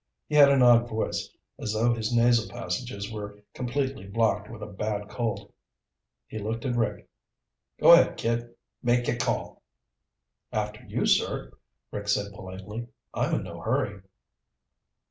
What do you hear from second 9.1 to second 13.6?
call." "After you, sir," Rick said politely. "I'm in no